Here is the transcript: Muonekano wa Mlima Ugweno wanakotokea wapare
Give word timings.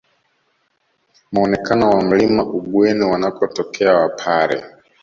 Muonekano 1.31 1.89
wa 1.89 2.01
Mlima 2.03 2.43
Ugweno 2.43 3.11
wanakotokea 3.11 3.93
wapare 3.95 4.63